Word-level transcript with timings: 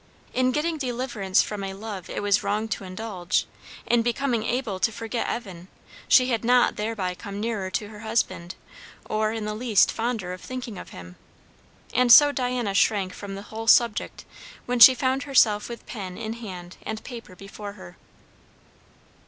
In 0.33 0.51
getting 0.51 0.79
deliverance 0.79 1.43
from 1.43 1.63
a 1.63 1.75
love 1.75 2.09
it 2.09 2.23
was 2.23 2.41
wrong 2.41 2.67
to 2.69 2.83
indulge, 2.83 3.45
in 3.85 4.01
becoming 4.01 4.41
able 4.41 4.79
to 4.79 4.91
forget 4.91 5.29
Evan, 5.29 5.67
she 6.07 6.29
had 6.29 6.43
not 6.43 6.75
thereby 6.75 7.13
come 7.13 7.39
nearer 7.39 7.69
to 7.69 7.89
her 7.89 7.99
husband, 7.99 8.55
or 9.07 9.31
in 9.31 9.45
the 9.45 9.53
least 9.53 9.91
fonder 9.91 10.33
of 10.33 10.41
thinking 10.41 10.79
of 10.79 10.89
him; 10.89 11.17
and 11.93 12.11
so 12.11 12.31
Diana 12.31 12.73
shrank 12.73 13.13
from 13.13 13.35
the 13.35 13.43
whole 13.53 13.67
subject 13.67 14.25
when 14.65 14.79
she 14.79 14.95
found 14.95 15.21
herself 15.21 15.69
with 15.69 15.85
pen 15.85 16.17
in 16.17 16.33
hand 16.33 16.77
and 16.81 17.03
paper 17.03 17.35
before 17.35 17.73
her. 17.73 17.95